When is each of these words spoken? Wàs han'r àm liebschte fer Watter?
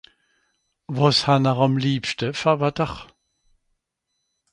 Wàs 0.95 1.19
han'r 1.27 1.59
àm 1.65 1.73
liebschte 1.81 2.27
fer 2.39 2.55
Watter? 2.61 2.93